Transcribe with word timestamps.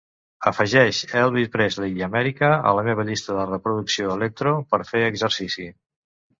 afegeix 0.51 1.01
Elvis 1.23 1.51
Presley 1.57 1.93
i 1.99 2.07
Amèrica 2.07 2.51
a 2.71 2.73
la 2.79 2.87
meva 2.89 3.07
llista 3.11 3.37
de 3.43 3.45
reproducció 3.53 4.17
Electro 4.19 4.57
per 4.75 4.83
fer 4.93 5.07
exercici 5.15 5.71